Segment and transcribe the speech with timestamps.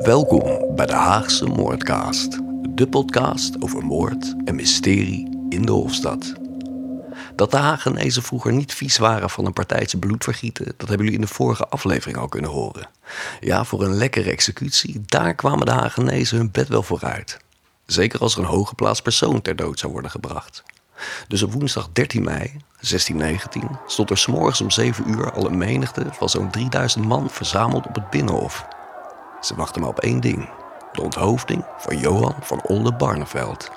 [0.00, 2.38] Welkom bij de Haagse Moordcast,
[2.68, 6.32] de podcast over moord en mysterie in de Hofstad.
[7.34, 11.26] Dat de Hagenezen vroeger niet vies waren van een partijtje bloedvergieten, dat hebben jullie in
[11.26, 12.88] de vorige aflevering al kunnen horen.
[13.40, 17.38] Ja, voor een lekkere executie, daar kwamen de Hagenezen hun bed wel vooruit.
[17.86, 20.62] Zeker als er een hooggeplaatst persoon ter dood zou worden gebracht.
[21.28, 22.46] Dus op woensdag 13 mei
[22.80, 27.86] 1619 stond er s'morgens om 7 uur al een menigte van zo'n 3000 man verzameld
[27.86, 28.66] op het Binnenhof.
[29.40, 30.48] Ze wachten maar op één ding:
[30.92, 33.70] de onthoofding van Johan van Oldenbarneveld.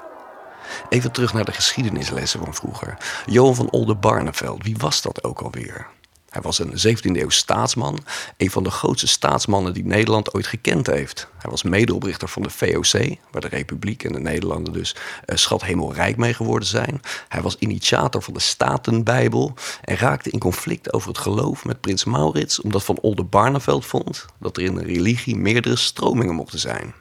[0.89, 2.97] Even terug naar de geschiedenislessen van vroeger.
[3.25, 5.87] Johan van Oldenbarneveld, wie was dat ook alweer?
[6.33, 7.99] Hij was een 17e-eeuw staatsman,
[8.37, 11.27] een van de grootste staatsmannen die Nederland ooit gekend heeft.
[11.37, 15.63] Hij was medeoprichter van de VOC, waar de Republiek en de Nederlanden dus uh, schat
[15.63, 17.01] hemelrijk mee geworden zijn.
[17.27, 22.03] Hij was initiator van de Statenbijbel en raakte in conflict over het geloof met prins
[22.03, 26.93] Maurits, omdat Van Oldenbarneveld vond dat er in een religie meerdere stromingen mochten zijn.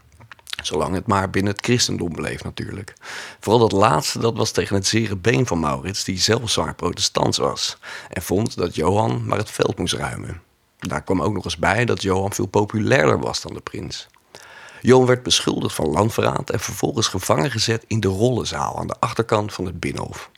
[0.63, 2.93] Zolang het maar binnen het christendom bleef natuurlijk.
[3.41, 7.39] Vooral dat laatste dat was tegen het zere been van Maurits, die zelf zwaar protestants
[7.39, 7.79] was.
[8.09, 10.43] En vond dat Johan maar het veld moest ruimen.
[10.79, 14.09] Daar kwam ook nog eens bij dat Johan veel populairder was dan de prins.
[14.81, 19.53] Johan werd beschuldigd van landverraad en vervolgens gevangen gezet in de rollenzaal aan de achterkant
[19.53, 20.31] van het binnenhof.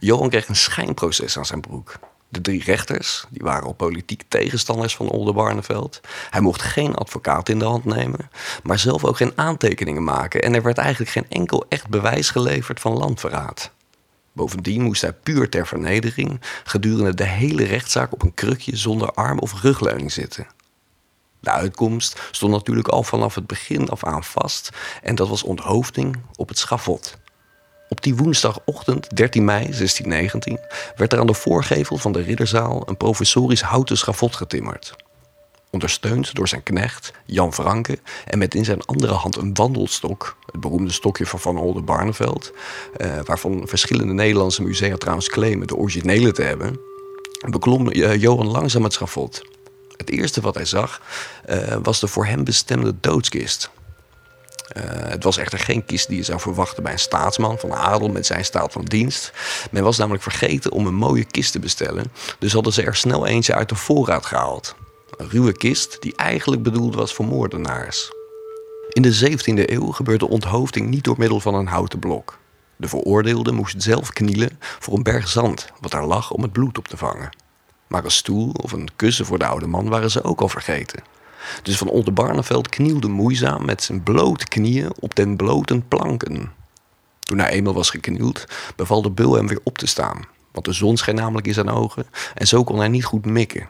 [0.00, 1.98] Johan kreeg een schijnproces aan zijn broek.
[2.32, 6.00] De drie rechters, die waren al politiek tegenstanders van Oldenbarneveld.
[6.30, 8.30] Hij mocht geen advocaat in de hand nemen,
[8.62, 10.42] maar zelf ook geen aantekeningen maken.
[10.42, 13.70] En er werd eigenlijk geen enkel echt bewijs geleverd van landverraad.
[14.32, 19.38] Bovendien moest hij puur ter vernedering gedurende de hele rechtszaak op een krukje zonder arm
[19.38, 20.46] of rugleuning zitten.
[21.40, 24.70] De uitkomst stond natuurlijk al vanaf het begin af aan vast
[25.02, 27.16] en dat was onthoofding op het schavot.
[27.92, 30.58] Op die woensdagochtend, 13 mei 1619,
[30.96, 34.96] werd er aan de voorgevel van de ridderzaal een professorisch houten schavot getimmerd.
[35.70, 40.60] Ondersteund door zijn knecht, Jan Franke, en met in zijn andere hand een wandelstok, het
[40.60, 42.52] beroemde stokje van Van Oldenbarneveld,
[42.96, 46.80] eh, waarvan verschillende Nederlandse musea trouwens claimen de originele te hebben,
[47.50, 49.42] beklom eh, Johan langzaam het schavot.
[49.96, 51.00] Het eerste wat hij zag
[51.50, 53.70] uh, was de voor hem bestemde doodskist,
[54.76, 58.08] uh, het was echter geen kist die je zou verwachten bij een staatsman van adel
[58.08, 59.32] met zijn staat van dienst.
[59.70, 63.26] Men was namelijk vergeten om een mooie kist te bestellen, dus hadden ze er snel
[63.26, 64.74] eentje uit de voorraad gehaald.
[65.16, 68.10] Een ruwe kist die eigenlijk bedoeld was voor moordenaars.
[68.88, 72.38] In de 17e eeuw gebeurde onthoofding niet door middel van een houten blok.
[72.76, 76.78] De veroordeelde moest zelf knielen voor een berg zand, wat daar lag om het bloed
[76.78, 77.36] op te vangen.
[77.86, 81.02] Maar een stoel of een kussen voor de oude man waren ze ook al vergeten.
[81.62, 86.52] Dus van Oldenbarneveld knielde moeizaam met zijn blote knieën op den blote planken.
[87.20, 88.44] Toen hij eenmaal was geknield,
[88.76, 90.24] beval de bul hem weer op te staan.
[90.52, 93.68] Want de zon scheen namelijk in zijn ogen en zo kon hij niet goed mikken.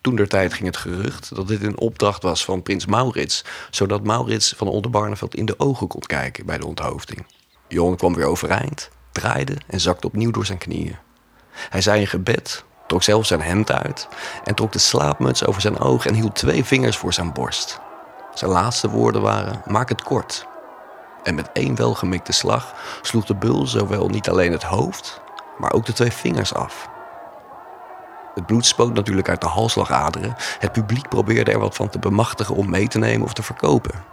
[0.00, 4.04] Toen der tijd ging het gerucht dat dit een opdracht was van prins Maurits, zodat
[4.04, 7.26] Maurits van Oldenbarneveld in de ogen kon kijken bij de onthoofding.
[7.68, 10.96] Johan kwam weer overeind, draaide en zakte opnieuw door zijn knieën.
[11.50, 14.08] Hij zei een gebed, trok zelf zijn hemd uit
[14.44, 17.80] en trok de slaapmuts over zijn oog en hield twee vingers voor zijn borst.
[18.34, 20.46] Zijn laatste woorden waren: Maak het kort.
[21.22, 25.20] En met één welgemikte slag sloeg de bul zowel niet alleen het hoofd,
[25.58, 26.88] maar ook de twee vingers af.
[28.34, 30.34] Het bloed spoot natuurlijk uit de halsslagaderen.
[30.58, 34.04] Het publiek probeerde er wat van te bemachtigen om mee te nemen of te verkopen.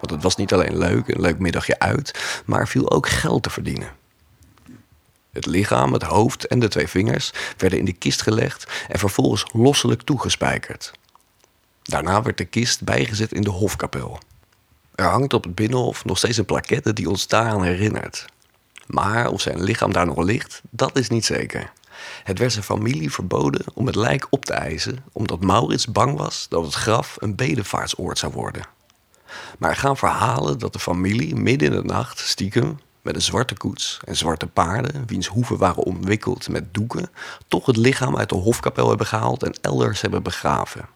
[0.00, 3.50] Want het was niet alleen leuk, een leuk middagje uit, maar viel ook geld te
[3.50, 4.01] verdienen.
[5.32, 9.46] Het lichaam, het hoofd en de twee vingers werden in de kist gelegd en vervolgens
[9.52, 10.92] losselijk toegespijkerd.
[11.82, 14.18] Daarna werd de kist bijgezet in de hofkapel.
[14.94, 18.24] Er hangt op het binnenhof nog steeds een plaquette die ons daaraan herinnert.
[18.86, 21.72] Maar of zijn lichaam daar nog ligt, dat is niet zeker.
[22.24, 26.46] Het werd zijn familie verboden om het lijk op te eisen, omdat Maurits bang was
[26.48, 28.66] dat het graf een bedevaartsoord zou worden.
[29.58, 33.56] Maar er gaan verhalen dat de familie midden in de nacht stiekem met een zwarte
[33.56, 37.10] koets en zwarte paarden, wiens hoeven waren omwikkeld met doeken,
[37.48, 40.88] toch het lichaam uit de hofkapel hebben gehaald en elders hebben begraven.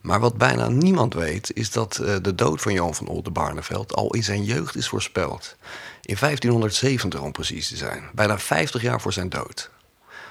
[0.00, 4.14] Maar wat bijna niemand weet, is dat eh, de dood van Johan van Oldenbarneveld al
[4.14, 5.56] in zijn jeugd is voorspeld.
[6.02, 9.70] In 1570 om precies te zijn, bijna 50 jaar voor zijn dood.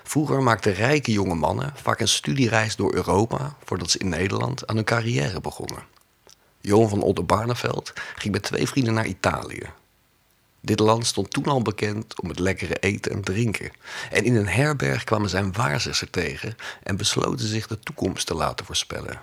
[0.04, 4.76] Vroeger maakten rijke jonge mannen vaak een studiereis door Europa voordat ze in Nederland aan
[4.76, 5.84] hun carrière begonnen.
[6.62, 9.70] Johan van Oldenbarneveld ging met twee vrienden naar Italië,
[10.62, 13.72] dit land stond toen al bekend om het lekkere eten en drinken.
[14.12, 18.66] En in een herberg kwamen zijn waarzegster tegen en besloten zich de toekomst te laten
[18.66, 19.20] voorspellen.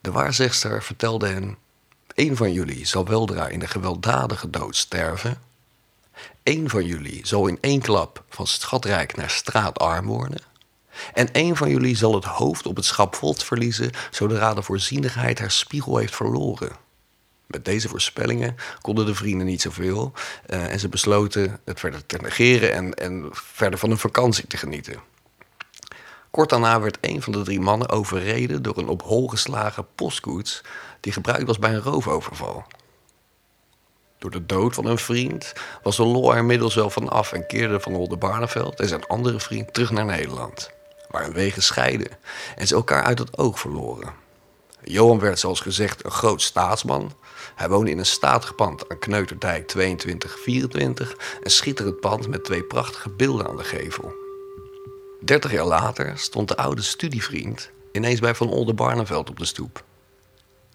[0.00, 1.56] De waarzegster vertelde hen:
[2.14, 5.40] Een van jullie zal weldra in de gewelddadige dood sterven.
[6.42, 10.40] Eén van jullie zal in één klap van schatrijk naar straatarm worden.
[11.14, 15.50] En een van jullie zal het hoofd op het schapvot verliezen zodra de voorzienigheid haar
[15.50, 16.85] spiegel heeft verloren.
[17.46, 20.12] Met deze voorspellingen konden de vrienden niet zoveel
[20.46, 24.56] uh, en ze besloten het verder te negeren en, en verder van hun vakantie te
[24.56, 25.00] genieten.
[26.30, 30.62] Kort daarna werd een van de drie mannen overreden door een op hol geslagen postkoets
[31.00, 32.64] die gebruikt was bij een roofoverval.
[34.18, 35.52] Door de dood van hun vriend
[35.82, 39.40] was de lol er inmiddels wel van af en keerde Van Oldenbarneveld en zijn andere
[39.40, 40.70] vriend terug naar Nederland,
[41.10, 42.18] waar hun wegen scheiden
[42.56, 44.25] en ze elkaar uit het oog verloren.
[44.88, 47.12] Johan werd zoals gezegd een groot staatsman.
[47.54, 53.10] Hij woonde in een statig pand aan Kneuterdijk 2224, een schitterend pand met twee prachtige
[53.10, 54.14] beelden aan de gevel.
[55.20, 59.84] Dertig jaar later stond de oude studievriend ineens bij Van Oldenbarneveld op de stoep.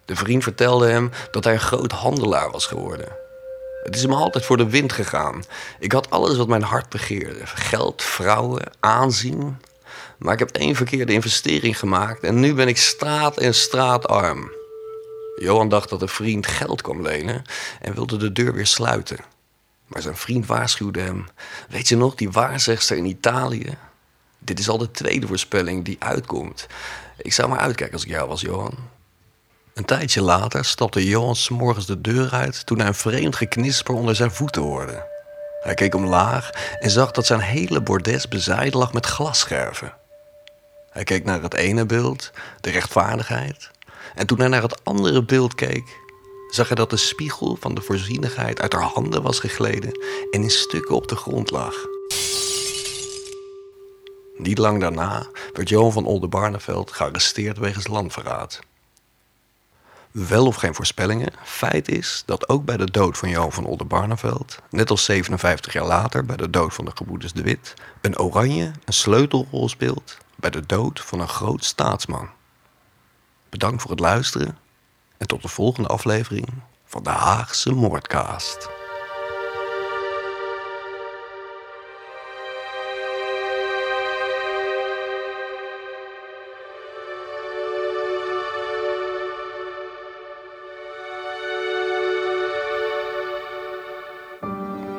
[0.05, 3.07] De vriend vertelde hem dat hij een groot handelaar was geworden.
[3.83, 5.43] Het is hem altijd voor de wind gegaan.
[5.79, 9.57] Ik had alles wat mijn hart begeerde: geld, vrouwen, aanzien.
[10.21, 14.51] Maar ik heb één verkeerde investering gemaakt en nu ben ik straat en straatarm.
[15.35, 17.41] Johan dacht dat een vriend geld kwam lenen
[17.81, 19.17] en wilde de deur weer sluiten.
[19.87, 21.27] Maar zijn vriend waarschuwde hem:
[21.69, 23.77] Weet je nog, die waarzegster in Italië?
[24.39, 26.67] Dit is al de tweede voorspelling die uitkomt.
[27.17, 28.77] Ik zou maar uitkijken als ik jou was, Johan.
[29.73, 34.15] Een tijdje later stapte Johan morgens de deur uit toen hij een vreemd geknisper onder
[34.15, 35.07] zijn voeten hoorde.
[35.61, 39.99] Hij keek omlaag en zag dat zijn hele bordes bezaaid lag met glasscherven.
[40.91, 43.71] Hij keek naar het ene beeld, de rechtvaardigheid.
[44.15, 45.99] En toen hij naar het andere beeld keek,
[46.49, 49.91] zag hij dat de spiegel van de voorzienigheid uit haar handen was gegleden
[50.31, 51.73] en in stukken op de grond lag.
[54.37, 58.59] Niet lang daarna werd Johan van Oldenbarneveld gearresteerd wegens landverraad.
[60.11, 64.57] Wel of geen voorspellingen, feit is dat ook bij de dood van Johan van Oldenbarneveld,
[64.69, 68.71] net als 57 jaar later bij de dood van de gebroeders de Wit, een oranje
[68.85, 72.29] een sleutelrol speelt bij de dood van een groot staatsman.
[73.49, 74.57] Bedankt voor het luisteren
[75.17, 76.47] en tot de volgende aflevering
[76.85, 78.69] van de Haagse Moordcast.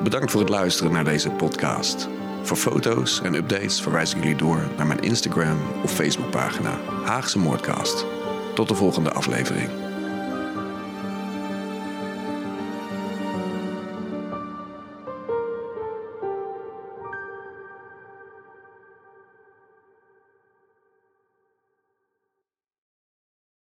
[0.02, 2.08] Bedankt voor het luisteren naar deze podcast.
[2.42, 8.06] Voor foto's en updates verwijs ik jullie door naar mijn Instagram of Facebookpagina Haagse Moordcast.
[8.54, 9.91] Tot de volgende aflevering.